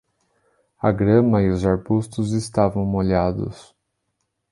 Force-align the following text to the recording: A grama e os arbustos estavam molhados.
A 0.81 0.91
grama 0.91 1.43
e 1.43 1.49
os 1.51 1.63
arbustos 1.63 2.31
estavam 2.33 2.83
molhados. 2.83 3.75